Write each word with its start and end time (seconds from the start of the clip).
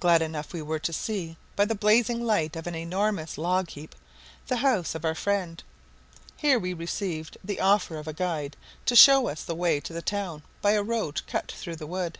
Glad 0.00 0.22
enough 0.22 0.52
we 0.52 0.60
were 0.60 0.80
to 0.80 0.92
see, 0.92 1.36
by 1.54 1.64
the 1.66 1.76
blazing 1.76 2.20
light 2.26 2.56
of 2.56 2.66
an 2.66 2.74
enormous 2.74 3.38
log 3.38 3.70
heap, 3.70 3.94
the 4.48 4.56
house 4.56 4.96
of 4.96 5.04
our 5.04 5.14
friend. 5.14 5.62
Here 6.36 6.58
we 6.58 6.74
received 6.74 7.36
the 7.44 7.60
offer 7.60 7.96
of 7.96 8.08
a 8.08 8.12
guide 8.12 8.56
to 8.86 8.96
show 8.96 9.28
us 9.28 9.44
the 9.44 9.54
way 9.54 9.78
to 9.78 9.92
the 9.92 10.02
town 10.02 10.42
by 10.62 10.72
a 10.72 10.82
road 10.82 11.20
cut 11.28 11.52
through 11.52 11.76
the 11.76 11.86
wood. 11.86 12.18